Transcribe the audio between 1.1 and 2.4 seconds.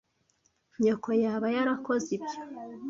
yaba yarakoze ibyo?